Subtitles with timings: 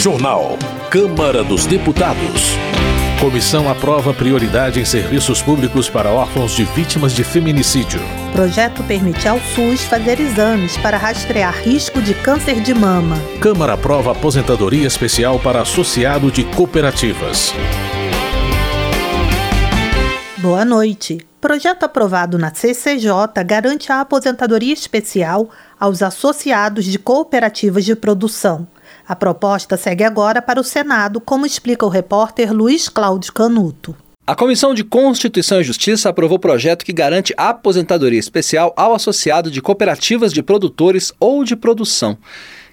[0.00, 0.56] Jornal.
[0.90, 2.56] Câmara dos Deputados.
[3.20, 8.00] Comissão aprova prioridade em serviços públicos para órfãos de vítimas de feminicídio.
[8.32, 13.14] Projeto permite ao SUS fazer exames para rastrear risco de câncer de mama.
[13.42, 17.52] Câmara aprova aposentadoria especial para associado de cooperativas.
[20.38, 21.18] Boa noite.
[21.38, 28.66] Projeto aprovado na CCJ garante a aposentadoria especial aos associados de cooperativas de produção.
[29.10, 33.96] A proposta segue agora para o Senado, como explica o repórter Luiz Cláudio Canuto.
[34.24, 39.50] A Comissão de Constituição e Justiça aprovou o projeto que garante aposentadoria especial ao associado
[39.50, 42.16] de cooperativas de produtores ou de produção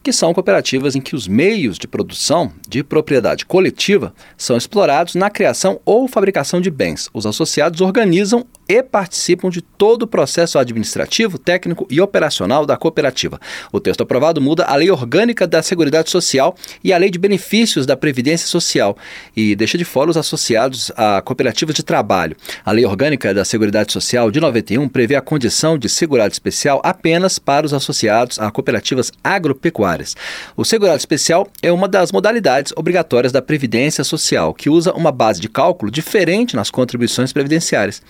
[0.04, 5.30] que são cooperativas em que os meios de produção de propriedade coletiva são explorados na
[5.30, 7.10] criação ou fabricação de bens.
[7.13, 13.40] Os associados organizam e participam de todo o processo administrativo, técnico e operacional da cooperativa.
[13.71, 17.85] O texto aprovado muda a Lei Orgânica da Seguridade Social e a Lei de Benefícios
[17.85, 18.98] da Previdência Social
[19.35, 22.35] e deixa de fora os associados a cooperativas de trabalho.
[22.65, 27.40] A Lei Orgânica da Seguridade Social de 91 prevê a condição de segurado especial apenas
[27.40, 30.15] para os associados a cooperativas agropecuárias.
[30.55, 35.40] O segurado especial é uma das modalidades obrigatórias da Previdência Social, que usa uma base
[35.40, 38.02] de cálculo diferente nas contribuições previdenciárias.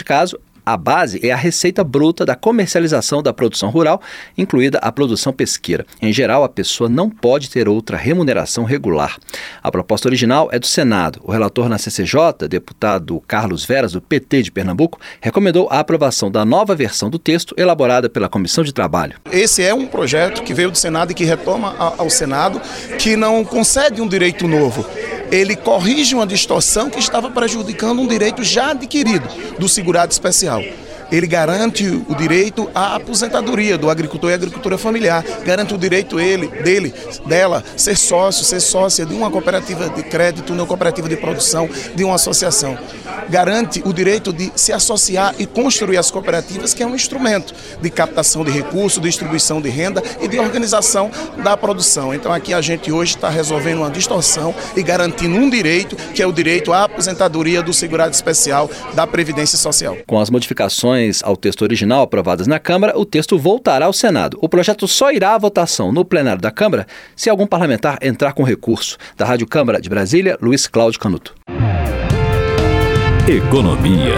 [0.00, 4.00] Neste caso, a base é a receita bruta da comercialização da produção rural,
[4.36, 5.84] incluída a produção pesqueira.
[6.00, 9.18] Em geral, a pessoa não pode ter outra remuneração regular.
[9.62, 11.20] A proposta original é do Senado.
[11.22, 16.42] O relator na CCJ, deputado Carlos Veras, do PT de Pernambuco, recomendou a aprovação da
[16.42, 19.16] nova versão do texto elaborada pela Comissão de Trabalho.
[19.30, 22.58] Esse é um projeto que veio do Senado e que retoma ao Senado,
[22.98, 24.86] que não concede um direito novo
[25.30, 29.28] ele corrige uma distorção que estava prejudicando um direito já adquirido
[29.58, 30.62] do segurado especial.
[31.10, 36.46] Ele garante o direito à aposentadoria do agricultor e agricultura familiar, garante o direito ele,
[36.46, 36.94] dele,
[37.26, 41.68] dela, ser sócio, ser sócia de uma cooperativa de crédito, de uma cooperativa de produção,
[41.96, 42.78] de uma associação
[43.28, 47.90] garante o direito de se associar e construir as cooperativas, que é um instrumento de
[47.90, 51.10] captação de recursos, distribuição de renda e de organização
[51.42, 52.14] da produção.
[52.14, 56.26] Então aqui a gente hoje está resolvendo uma distorção e garantindo um direito, que é
[56.26, 59.96] o direito à aposentadoria do segurado especial da Previdência Social.
[60.06, 64.38] Com as modificações ao texto original aprovadas na Câmara, o texto voltará ao Senado.
[64.40, 66.86] O projeto só irá à votação no plenário da Câmara
[67.16, 68.96] se algum parlamentar entrar com recurso.
[69.16, 71.34] Da Rádio Câmara de Brasília, Luiz Cláudio Canuto.
[73.28, 74.14] Economia.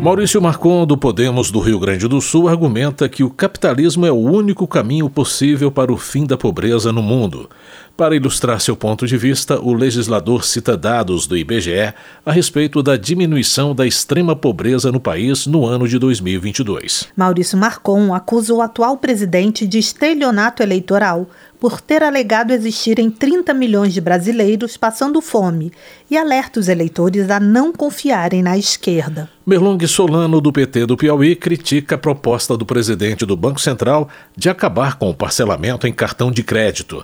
[0.00, 4.16] Maurício Marcon, do Podemos do Rio Grande do Sul, argumenta que o capitalismo é o
[4.16, 7.48] único caminho possível para o fim da pobreza no mundo.
[7.96, 11.94] Para ilustrar seu ponto de vista, o legislador cita dados do IBGE
[12.26, 17.08] a respeito da diminuição da extrema pobreza no país no ano de 2022.
[17.16, 21.26] Maurício Marcon acusa o atual presidente de estelionato eleitoral
[21.64, 25.72] por ter alegado existirem 30 milhões de brasileiros passando fome
[26.10, 29.30] e alerta os eleitores a não confiarem na esquerda.
[29.46, 34.50] Merlong Solano, do PT do Piauí, critica a proposta do presidente do Banco Central de
[34.50, 37.02] acabar com o parcelamento em cartão de crédito.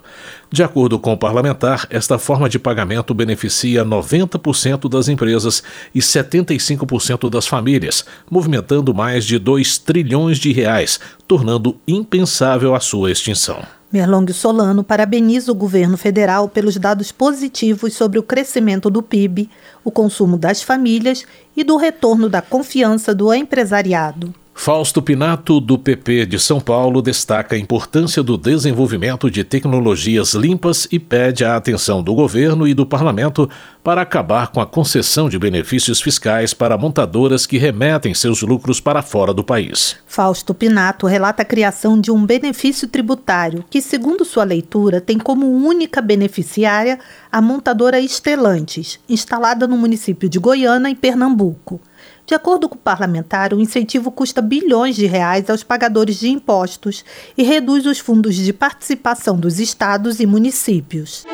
[0.50, 5.62] De acordo com o parlamentar, esta forma de pagamento beneficia 90% das empresas
[5.94, 13.10] e 75% das famílias, movimentando mais de 2 trilhões de reais, tornando impensável a sua
[13.10, 13.79] extinção.
[13.92, 19.50] Merlong Solano parabeniza o governo federal pelos dados positivos sobre o crescimento do PIB,
[19.82, 21.24] o consumo das famílias
[21.56, 24.32] e do retorno da confiança do empresariado.
[24.62, 30.87] Fausto Pinato, do PP de São Paulo, destaca a importância do desenvolvimento de tecnologias limpas
[30.93, 33.49] e pede a atenção do governo e do parlamento
[33.82, 39.00] para acabar com a concessão de benefícios fiscais para montadoras que remetem seus lucros para
[39.00, 39.97] fora do país.
[40.06, 45.50] Fausto Pinato relata a criação de um benefício tributário que, segundo sua leitura, tem como
[45.50, 46.99] única beneficiária
[47.32, 51.81] a montadora Estelantes, instalada no município de Goiânia, em Pernambuco.
[52.30, 57.04] De acordo com o parlamentar, o incentivo custa bilhões de reais aos pagadores de impostos
[57.36, 61.26] e reduz os fundos de participação dos estados e municípios.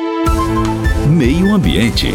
[1.07, 2.13] Meio Ambiente.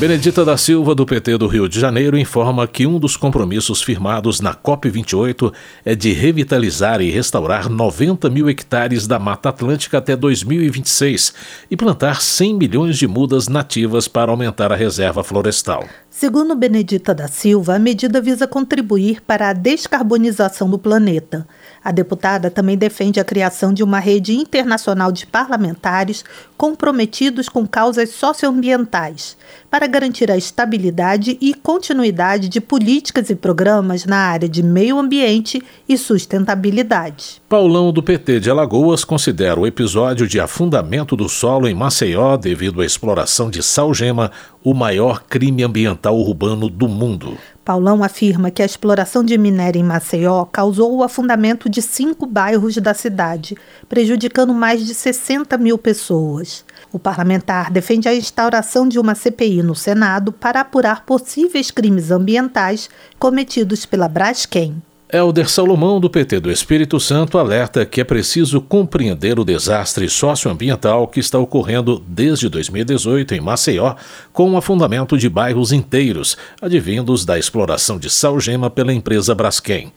[0.00, 4.40] Benedita da Silva, do PT do Rio de Janeiro, informa que um dos compromissos firmados
[4.40, 5.52] na COP28
[5.84, 11.34] é de revitalizar e restaurar 90 mil hectares da Mata Atlântica até 2026
[11.70, 15.84] e plantar 100 milhões de mudas nativas para aumentar a reserva florestal.
[16.08, 21.46] Segundo Benedita da Silva, a medida visa contribuir para a descarbonização do planeta.
[21.82, 26.22] A deputada também defende a criação de uma rede internacional de parlamentares
[26.56, 29.34] comprometidos com causas socioambientais,
[29.70, 35.62] para garantir a estabilidade e continuidade de políticas e programas na área de meio ambiente
[35.88, 37.40] e sustentabilidade.
[37.48, 42.82] Paulão do PT de Alagoas considera o episódio de afundamento do solo em Maceió devido
[42.82, 44.30] à exploração de salgema
[44.62, 47.38] o maior crime ambiental urbano do mundo.
[47.64, 52.76] Paulão afirma que a exploração de minério em Maceió causou o afundamento de cinco bairros
[52.78, 53.56] da cidade,
[53.88, 56.64] prejudicando mais de 60 mil pessoas.
[56.90, 62.88] O parlamentar defende a instauração de uma CPI no Senado para apurar possíveis crimes ambientais
[63.18, 64.82] cometidos pela Braskem.
[65.12, 71.08] Helder Salomão, do PT do Espírito Santo, alerta que é preciso compreender o desastre socioambiental
[71.08, 73.96] que está ocorrendo desde 2018 em Maceió,
[74.32, 79.92] com o afundamento de bairros inteiros, advindos da exploração de salgema pela empresa Braskem.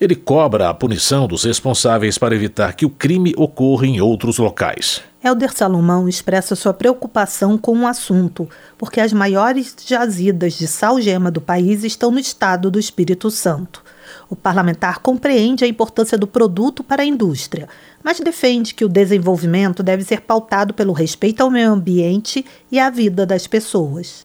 [0.00, 5.02] Ele cobra a punição dos responsáveis para evitar que o crime ocorra em outros locais.
[5.22, 11.40] Helder Salomão expressa sua preocupação com o assunto, porque as maiores jazidas de salgema do
[11.40, 13.82] país estão no estado do Espírito Santo.
[14.28, 17.68] O parlamentar compreende a importância do produto para a indústria,
[18.02, 22.90] mas defende que o desenvolvimento deve ser pautado pelo respeito ao meio ambiente e à
[22.90, 24.24] vida das pessoas.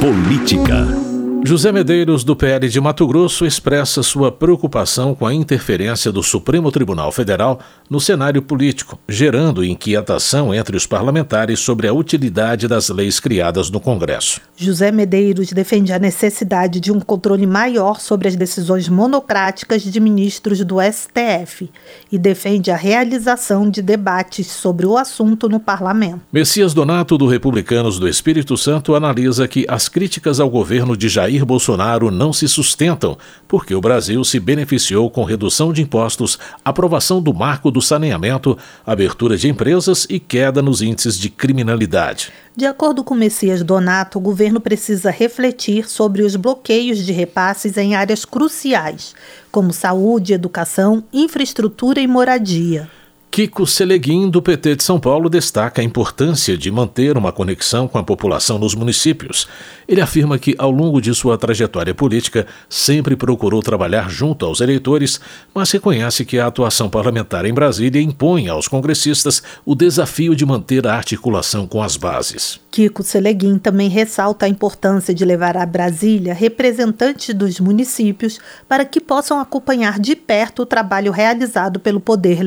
[0.00, 1.07] Política.
[1.44, 6.70] José Medeiros, do PL de Mato Grosso, expressa sua preocupação com a interferência do Supremo
[6.72, 13.20] Tribunal Federal no cenário político, gerando inquietação entre os parlamentares sobre a utilidade das leis
[13.20, 14.40] criadas no Congresso.
[14.56, 20.62] José Medeiros defende a necessidade de um controle maior sobre as decisões monocráticas de ministros
[20.64, 21.70] do STF
[22.10, 26.20] e defende a realização de debates sobre o assunto no parlamento.
[26.32, 31.27] Messias Donato, do Republicanos do Espírito Santo, analisa que as críticas ao governo de Jair
[31.28, 37.20] Jair Bolsonaro não se sustentam, porque o Brasil se beneficiou com redução de impostos, aprovação
[37.20, 42.32] do marco do saneamento, abertura de empresas e queda nos índices de criminalidade.
[42.56, 47.94] De acordo com Messias Donato, o governo precisa refletir sobre os bloqueios de repasses em
[47.94, 49.14] áreas cruciais,
[49.52, 52.88] como saúde, educação, infraestrutura e moradia.
[53.30, 57.96] Kiko Seleguin, do PT de São Paulo, destaca a importância de manter uma conexão com
[57.98, 59.46] a população nos municípios.
[59.86, 65.20] Ele afirma que, ao longo de sua trajetória política, sempre procurou trabalhar junto aos eleitores,
[65.54, 70.86] mas reconhece que a atuação parlamentar em Brasília impõe aos congressistas o desafio de manter
[70.86, 72.58] a articulação com as bases.
[72.70, 78.38] Kiko Seleguin também ressalta a importância de levar a Brasília representantes dos municípios
[78.68, 82.42] para que possam acompanhar de perto o trabalho realizado pelo Poder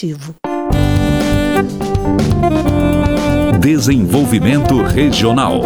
[0.00, 0.34] Legislativo.
[3.60, 5.62] Desenvolvimento Regional.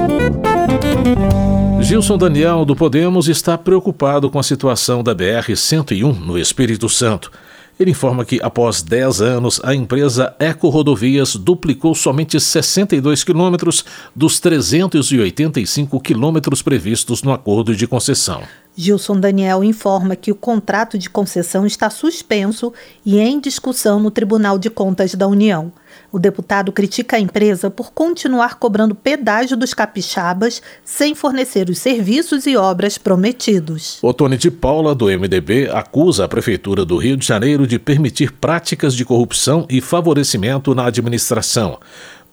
[1.80, 7.30] Gilson Daniel, do Podemos, está preocupado com a situação da BR-101 no Espírito Santo.
[7.78, 13.84] Ele informa que, após 10 anos, a empresa Eco Rodovias duplicou somente 62 quilômetros
[14.14, 18.42] dos 385 quilômetros previstos no acordo de concessão.
[18.76, 22.72] Gilson Daniel informa que o contrato de concessão está suspenso
[23.04, 25.72] e em discussão no Tribunal de Contas da União.
[26.10, 32.46] O deputado critica a empresa por continuar cobrando pedágio dos capixabas sem fornecer os serviços
[32.46, 33.98] e obras prometidos.
[34.02, 38.94] Otone de Paula, do MDB, acusa a Prefeitura do Rio de Janeiro de permitir práticas
[38.94, 41.78] de corrupção e favorecimento na administração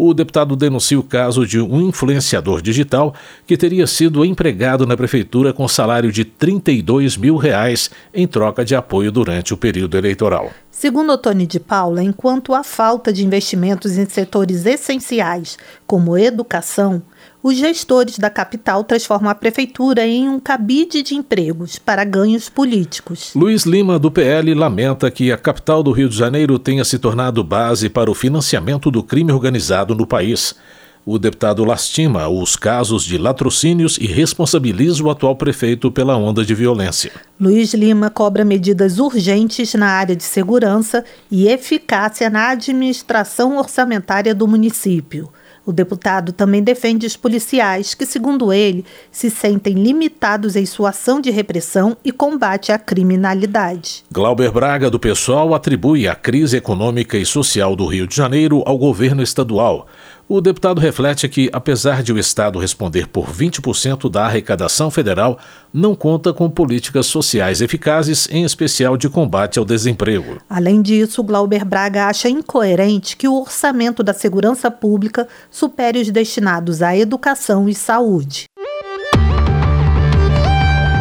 [0.03, 3.13] o deputado denuncia o caso de um influenciador digital
[3.45, 8.73] que teria sido empregado na prefeitura com salário de 32 mil reais em troca de
[8.73, 10.49] apoio durante o período eleitoral.
[10.71, 17.03] Segundo Tony de Paula, enquanto há falta de investimentos em setores essenciais, como educação,
[17.43, 23.31] os gestores da capital transformam a prefeitura em um cabide de empregos para ganhos políticos.
[23.35, 27.43] Luiz Lima, do PL, lamenta que a capital do Rio de Janeiro tenha se tornado
[27.43, 30.55] base para o financiamento do crime organizado no país.
[31.03, 36.53] O deputado lastima os casos de latrocínios e responsabiliza o atual prefeito pela onda de
[36.53, 37.11] violência.
[37.39, 44.47] Luiz Lima cobra medidas urgentes na área de segurança e eficácia na administração orçamentária do
[44.47, 45.27] município.
[45.63, 51.21] O deputado também defende os policiais que, segundo ele, se sentem limitados em sua ação
[51.21, 54.03] de repressão e combate à criminalidade.
[54.11, 58.77] Glauber Braga, do PSOL, atribui a crise econômica e social do Rio de Janeiro ao
[58.77, 59.87] governo estadual.
[60.33, 65.37] O deputado reflete que, apesar de o Estado responder por 20% da arrecadação federal,
[65.73, 70.37] não conta com políticas sociais eficazes, em especial de combate ao desemprego.
[70.49, 76.81] Além disso, Glauber Braga acha incoerente que o orçamento da segurança pública supere os destinados
[76.81, 78.45] à educação e saúde.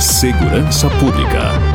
[0.00, 1.69] Segurança Pública.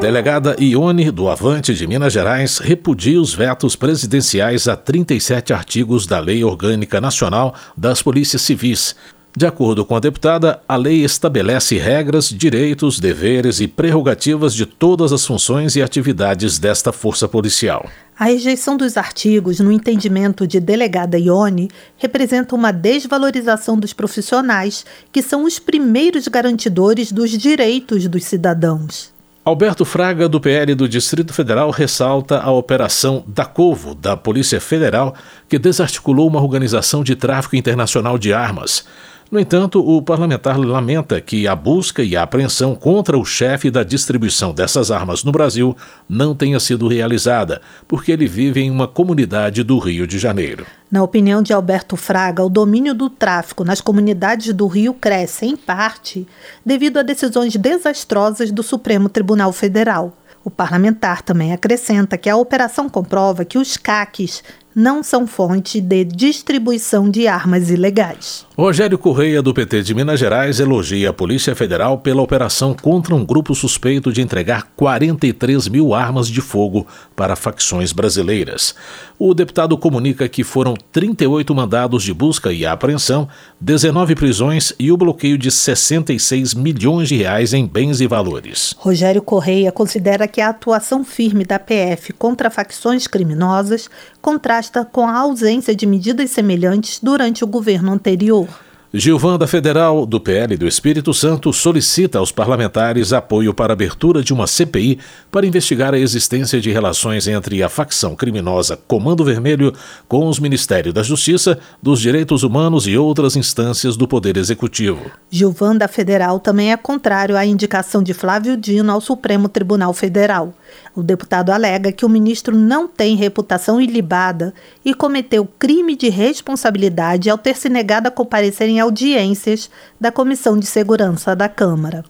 [0.00, 6.20] Delegada Ione do Avante de Minas Gerais repudia os vetos presidenciais a 37 artigos da
[6.20, 8.94] Lei Orgânica Nacional das Polícias Civis.
[9.36, 15.12] De acordo com a deputada, a lei estabelece regras, direitos, deveres e prerrogativas de todas
[15.12, 17.84] as funções e atividades desta força policial.
[18.16, 25.22] A rejeição dos artigos, no entendimento de delegada Ione, representa uma desvalorização dos profissionais, que
[25.22, 29.17] são os primeiros garantidores dos direitos dos cidadãos.
[29.48, 35.14] Alberto Fraga, do PL do Distrito Federal, ressalta a Operação Dacovo, da Polícia Federal,
[35.48, 38.84] que desarticulou uma organização de tráfico internacional de armas.
[39.30, 43.82] No entanto, o parlamentar lamenta que a busca e a apreensão contra o chefe da
[43.82, 45.76] distribuição dessas armas no Brasil
[46.08, 50.64] não tenha sido realizada, porque ele vive em uma comunidade do Rio de Janeiro.
[50.90, 55.56] Na opinião de Alberto Fraga, o domínio do tráfico nas comunidades do Rio cresce, em
[55.56, 56.26] parte,
[56.64, 60.16] devido a decisões desastrosas do Supremo Tribunal Federal.
[60.42, 64.42] O parlamentar também acrescenta que a operação comprova que os CACs
[64.78, 68.46] não são fonte de distribuição de armas ilegais.
[68.56, 73.24] Rogério Correia, do PT de Minas Gerais, elogia a Polícia Federal pela operação contra um
[73.24, 78.72] grupo suspeito de entregar 43 mil armas de fogo para facções brasileiras.
[79.18, 83.28] O deputado comunica que foram 38 mandados de busca e apreensão,
[83.60, 88.76] 19 prisões e o bloqueio de 66 milhões de reais em bens e valores.
[88.78, 95.18] Rogério Correia considera que a atuação firme da PF contra facções criminosas contrasta com a
[95.18, 98.48] ausência de medidas semelhantes durante o governo anterior.
[98.92, 104.46] Gilvanda Federal, do PL do Espírito Santo, solicita aos parlamentares apoio para abertura de uma
[104.46, 104.98] CPI
[105.30, 109.74] para investigar a existência de relações entre a facção criminosa Comando Vermelho
[110.08, 115.10] com os Ministérios da Justiça, dos Direitos Humanos e outras instâncias do Poder Executivo.
[115.30, 120.54] Gilvanda Federal também é contrário à indicação de Flávio Dino ao Supremo Tribunal Federal.
[120.94, 124.54] O deputado alega que o ministro não tem reputação ilibada
[124.84, 129.70] e cometeu crime de responsabilidade ao ter se negado a comparecer em audiências
[130.00, 132.04] da Comissão de Segurança da Câmara.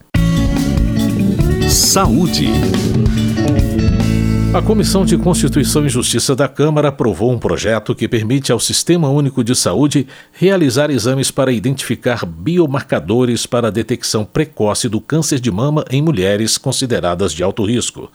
[1.69, 2.49] Saúde.
[4.51, 9.07] A Comissão de Constituição e Justiça da Câmara aprovou um projeto que permite ao Sistema
[9.07, 15.51] Único de Saúde realizar exames para identificar biomarcadores para a detecção precoce do câncer de
[15.51, 18.11] mama em mulheres consideradas de alto risco.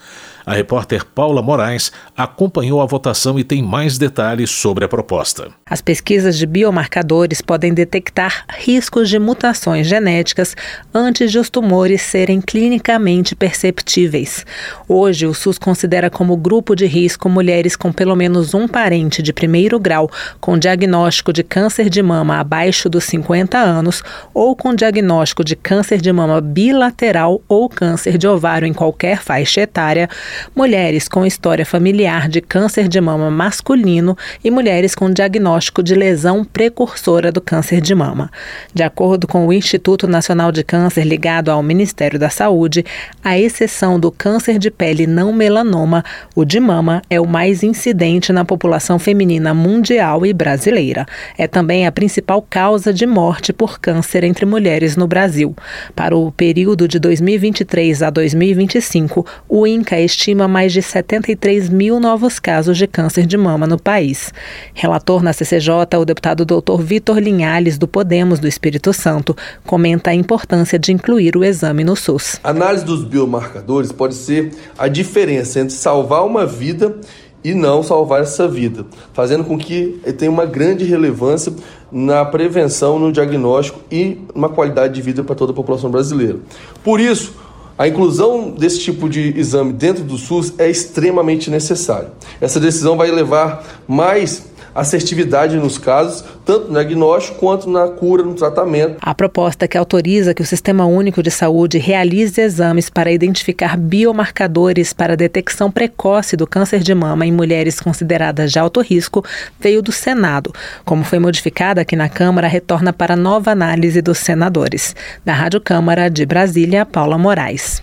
[0.47, 5.49] A repórter Paula Moraes acompanhou a votação e tem mais detalhes sobre a proposta.
[5.65, 10.55] As pesquisas de biomarcadores podem detectar riscos de mutações genéticas
[10.93, 14.45] antes de os tumores serem clinicamente perceptíveis.
[14.87, 19.33] Hoje, o SUS considera como grupo de risco mulheres com pelo menos um parente de
[19.33, 20.11] primeiro grau
[20.41, 24.03] com diagnóstico de câncer de mama abaixo dos 50 anos
[24.35, 29.63] ou com diagnóstico de câncer de mama bilateral ou câncer de ovário em qualquer faixa
[29.63, 30.09] etária
[30.55, 36.45] mulheres com história familiar de câncer de mama masculino e mulheres com diagnóstico de lesão
[36.45, 38.31] precursora do câncer de mama.
[38.73, 42.85] De acordo com o Instituto Nacional de Câncer ligado ao Ministério da Saúde,
[43.23, 48.33] a exceção do câncer de pele não melanoma, o de mama é o mais incidente
[48.33, 51.07] na população feminina mundial e brasileira.
[51.39, 55.55] É também a principal causa de morte por câncer entre mulheres no Brasil.
[55.95, 62.01] Para o período de 2023 a 2025, o INCA estima estima mais de 73 mil
[62.01, 64.33] novos casos de câncer de mama no país.
[64.73, 66.81] Relator na CCJ, o deputado Dr.
[66.81, 71.95] Vitor Linhalles, do Podemos do Espírito Santo, comenta a importância de incluir o exame no
[71.95, 72.41] SUS.
[72.43, 76.97] A análise dos biomarcadores pode ser a diferença entre salvar uma vida
[77.45, 81.53] e não salvar essa vida, fazendo com que tenha uma grande relevância
[81.93, 86.39] na prevenção, no diagnóstico e uma qualidade de vida para toda a população brasileira.
[86.83, 87.44] Por isso,
[87.77, 92.13] a inclusão desse tipo de exame dentro do SUS é extremamente necessária.
[92.41, 98.35] Essa decisão vai levar mais assertividade nos casos, tanto no diagnóstico quanto na cura, no
[98.35, 98.97] tratamento.
[99.01, 104.93] A proposta que autoriza que o Sistema Único de Saúde realize exames para identificar biomarcadores
[104.93, 109.25] para a detecção precoce do câncer de mama em mulheres consideradas de alto risco
[109.61, 110.53] veio do Senado.
[110.85, 114.95] Como foi modificada aqui na Câmara, retorna para nova análise dos senadores.
[115.25, 117.83] Da Rádio Câmara de Brasília, Paula Moraes.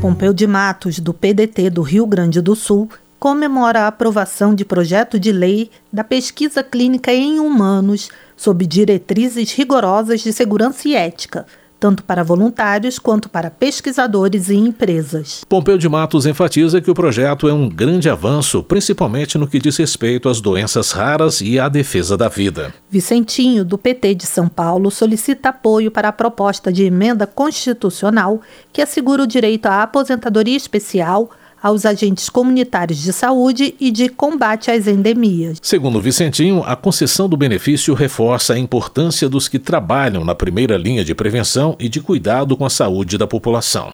[0.00, 2.88] Pompeu de Matos, do PDT do Rio Grande do Sul,
[3.22, 10.22] comemora a aprovação de projeto de lei da pesquisa clínica em humanos sob diretrizes rigorosas
[10.22, 11.46] de segurança e ética,
[11.78, 15.44] tanto para voluntários quanto para pesquisadores e empresas.
[15.48, 19.76] Pompeu de Matos enfatiza que o projeto é um grande avanço, principalmente no que diz
[19.76, 22.74] respeito às doenças raras e à defesa da vida.
[22.90, 28.40] Vicentinho, do PT de São Paulo, solicita apoio para a proposta de emenda constitucional
[28.72, 31.30] que assegura o direito à aposentadoria especial
[31.62, 35.58] aos agentes comunitários de saúde e de combate às endemias.
[35.62, 41.04] Segundo Vicentinho, a concessão do benefício reforça a importância dos que trabalham na primeira linha
[41.04, 43.90] de prevenção e de cuidado com a saúde da população.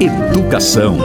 [0.00, 0.98] Educação.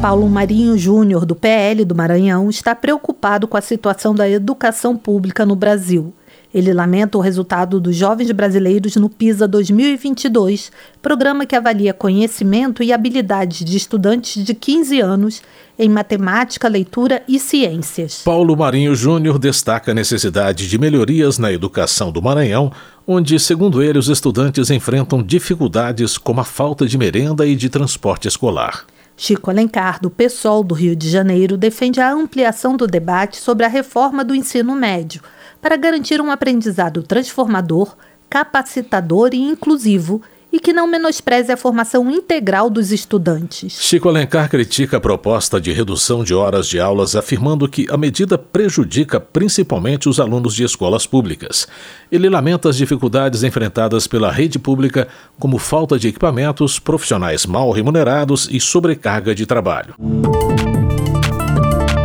[0.00, 5.44] Paulo Marinho Júnior, do PL do Maranhão, está preocupado com a situação da educação pública
[5.44, 6.14] no Brasil.
[6.58, 12.92] Ele lamenta o resultado dos jovens brasileiros no PISA 2022, programa que avalia conhecimento e
[12.92, 15.40] habilidades de estudantes de 15 anos
[15.78, 18.22] em matemática, leitura e ciências.
[18.24, 22.72] Paulo Marinho Júnior destaca a necessidade de melhorias na educação do Maranhão,
[23.06, 28.26] onde, segundo ele, os estudantes enfrentam dificuldades como a falta de merenda e de transporte
[28.26, 28.84] escolar.
[29.16, 33.68] Chico Alencar, do PSOL do Rio de Janeiro, defende a ampliação do debate sobre a
[33.68, 35.22] reforma do ensino médio
[35.60, 37.96] para garantir um aprendizado transformador,
[38.28, 40.22] capacitador e inclusivo
[40.52, 43.78] e que não menospreze a formação integral dos estudantes.
[43.80, 48.38] Chico Alencar critica a proposta de redução de horas de aulas, afirmando que a medida
[48.38, 51.68] prejudica principalmente os alunos de escolas públicas.
[52.10, 58.48] Ele lamenta as dificuldades enfrentadas pela rede pública, como falta de equipamentos, profissionais mal remunerados
[58.50, 59.94] e sobrecarga de trabalho.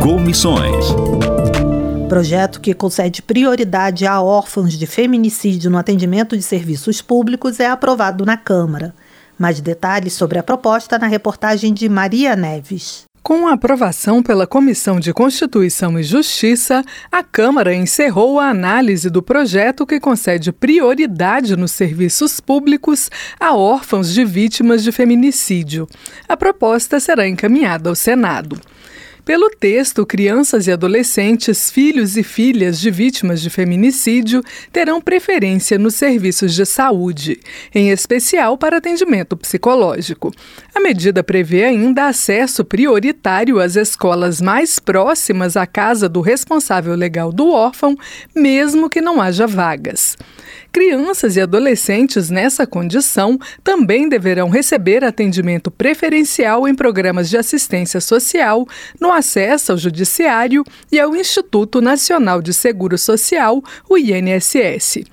[0.02, 1.33] Comissões.
[2.08, 8.26] Projeto que concede prioridade a órfãos de feminicídio no atendimento de serviços públicos é aprovado
[8.26, 8.94] na Câmara.
[9.38, 13.04] Mais detalhes sobre a proposta na reportagem de Maria Neves.
[13.22, 19.22] Com a aprovação pela Comissão de Constituição e Justiça, a Câmara encerrou a análise do
[19.22, 25.88] projeto que concede prioridade nos serviços públicos a órfãos de vítimas de feminicídio.
[26.28, 28.60] A proposta será encaminhada ao Senado.
[29.24, 35.94] Pelo texto, crianças e adolescentes, filhos e filhas de vítimas de feminicídio terão preferência nos
[35.94, 37.40] serviços de saúde,
[37.74, 40.30] em especial para atendimento psicológico.
[40.74, 47.32] A medida prevê ainda acesso prioritário às escolas mais próximas à casa do responsável legal
[47.32, 47.96] do órfão,
[48.34, 50.18] mesmo que não haja vagas.
[50.74, 58.66] Crianças e adolescentes nessa condição também deverão receber atendimento preferencial em programas de assistência social,
[59.00, 65.04] no acesso ao Judiciário e ao Instituto Nacional de Seguro Social, o INSS.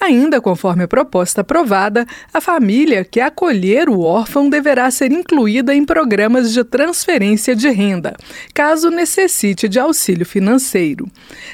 [0.00, 5.84] Ainda conforme a proposta aprovada, a família que acolher o órfão deverá ser incluída em
[5.84, 8.14] programas de transferência de renda,
[8.54, 11.08] caso necessite de auxílio financeiro.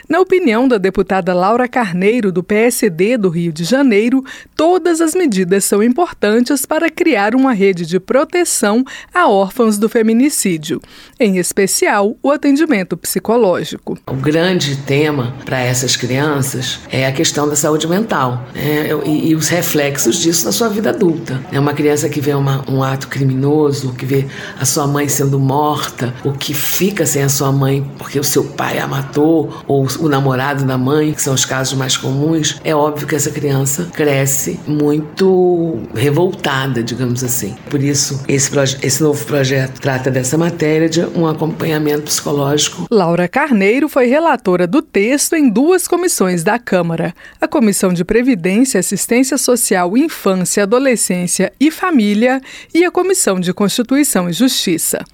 [0.06, 4.22] Na opinião da deputada Laura Carneiro, do PSD do Rio de Janeiro,
[4.56, 10.80] todas as medidas são importantes para criar uma rede de proteção a órfãos do feminicídio,
[11.18, 13.96] em especial o atendimento psicológico.
[14.06, 19.34] O grande tema para essas crianças é a questão da saúde mental né, e, e,
[19.34, 21.40] os reflexos disso na sua vida adulta.
[21.52, 24.26] É uma criança que vê uma, um ato criminoso, que vê
[24.58, 28.44] a sua mãe sendo morta, ou que fica sem a sua mãe porque o seu
[28.44, 32.74] pai a matou, ou o namorado da mãe, que são os casos mais comuns, é
[32.74, 33.43] óbvio que essa criança
[33.92, 37.56] cresce muito revoltada, digamos assim.
[37.70, 38.50] Por isso, esse,
[38.82, 42.86] esse novo projeto trata dessa matéria de um acompanhamento psicológico.
[42.90, 48.80] Laura Carneiro foi relatora do texto em duas comissões da Câmara: a Comissão de Previdência,
[48.80, 52.40] Assistência Social, Infância, Adolescência e Família
[52.72, 55.04] e a Comissão de Constituição e Justiça.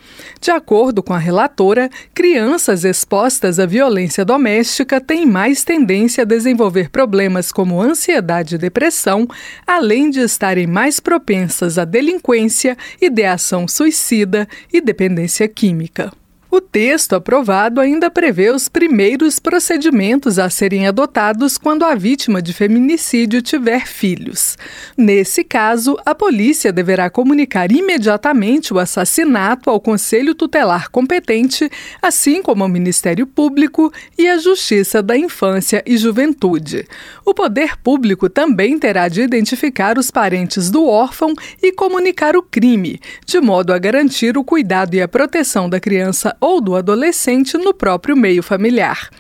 [0.41, 6.91] De acordo com a relatora, crianças expostas à violência doméstica têm mais tendência a desenvolver
[6.91, 7.81] problemas como
[8.21, 9.27] ansiedade e depressão,
[9.67, 16.13] além de estarem mais propensas à delinquência, ideação suicida e dependência química.
[16.53, 22.53] O texto aprovado ainda prevê os primeiros procedimentos a serem adotados quando a vítima de
[22.53, 24.59] feminicídio tiver filhos.
[24.97, 31.71] Nesse caso, a polícia deverá comunicar imediatamente o assassinato ao Conselho Tutelar competente,
[32.03, 36.85] assim como ao Ministério Público e à Justiça da Infância e Juventude.
[37.25, 41.33] O poder público também terá de identificar os parentes do órfão
[41.63, 46.37] e comunicar o crime, de modo a garantir o cuidado e a proteção da criança
[46.41, 49.11] ou do adolescente no próprio meio familiar.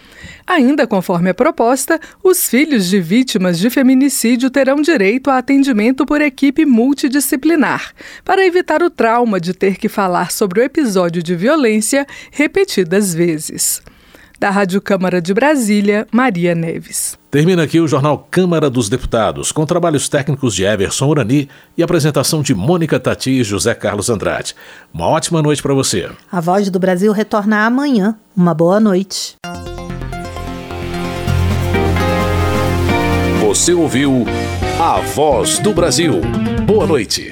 [0.46, 6.20] Ainda conforme a proposta, os filhos de vítimas de feminicídio terão direito a atendimento por
[6.20, 7.92] equipe multidisciplinar,
[8.24, 13.82] para evitar o trauma de ter que falar sobre o episódio de violência repetidas vezes.
[14.40, 17.18] Da Rádio Câmara de Brasília, Maria Neves.
[17.30, 22.40] Termina aqui o jornal Câmara dos Deputados, com trabalhos técnicos de Everson Urani e apresentação
[22.40, 24.56] de Mônica Tati e José Carlos Andrade.
[24.94, 26.08] Uma ótima noite para você.
[26.32, 28.16] A Voz do Brasil retorna amanhã.
[28.34, 29.34] Uma boa noite.
[33.42, 34.24] Você ouviu
[34.80, 36.18] A Voz do Brasil.
[36.64, 37.30] Boa noite.